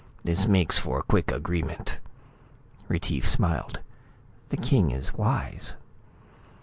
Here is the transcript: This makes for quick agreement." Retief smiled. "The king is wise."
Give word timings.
This 0.23 0.47
makes 0.47 0.79
for 0.79 1.03
quick 1.03 1.31
agreement." 1.31 1.99
Retief 2.87 3.27
smiled. 3.27 3.81
"The 4.49 4.57
king 4.57 4.89
is 4.89 5.13
wise." 5.13 5.75